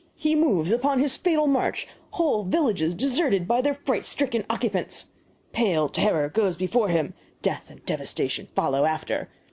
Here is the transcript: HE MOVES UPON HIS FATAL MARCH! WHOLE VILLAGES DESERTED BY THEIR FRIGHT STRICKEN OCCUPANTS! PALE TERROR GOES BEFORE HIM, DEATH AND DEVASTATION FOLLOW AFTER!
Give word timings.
HE 0.15 0.33
MOVES 0.33 0.71
UPON 0.71 0.97
HIS 0.97 1.15
FATAL 1.15 1.45
MARCH! 1.45 1.87
WHOLE 2.13 2.45
VILLAGES 2.45 2.95
DESERTED 2.95 3.47
BY 3.47 3.61
THEIR 3.61 3.73
FRIGHT 3.75 4.05
STRICKEN 4.07 4.43
OCCUPANTS! 4.49 5.09
PALE 5.53 5.89
TERROR 5.89 6.29
GOES 6.29 6.57
BEFORE 6.57 6.89
HIM, 6.89 7.13
DEATH 7.43 7.69
AND 7.69 7.85
DEVASTATION 7.85 8.47
FOLLOW 8.55 8.85
AFTER! 8.85 9.29